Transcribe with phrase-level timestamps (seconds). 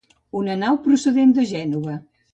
[0.39, 1.99] Una nau procedent de Gènova.